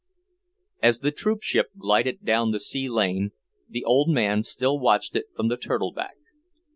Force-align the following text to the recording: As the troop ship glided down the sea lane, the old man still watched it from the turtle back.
As 0.81 0.97
the 1.01 1.11
troop 1.11 1.43
ship 1.43 1.67
glided 1.77 2.25
down 2.25 2.49
the 2.49 2.59
sea 2.59 2.89
lane, 2.89 3.33
the 3.69 3.83
old 3.85 4.09
man 4.09 4.41
still 4.41 4.79
watched 4.79 5.15
it 5.15 5.25
from 5.35 5.47
the 5.47 5.57
turtle 5.57 5.91
back. 5.93 6.15